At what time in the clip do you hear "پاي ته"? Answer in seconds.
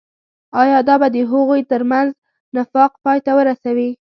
3.03-3.31